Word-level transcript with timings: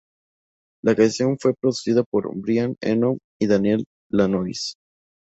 La 0.83 0.95
canción 0.95 1.37
fue 1.39 1.53
producida 1.53 2.03
por 2.03 2.35
Brian 2.35 2.75
Eno 2.81 3.19
y 3.39 3.45
Daniel 3.45 3.85
Lanois. 4.09 4.73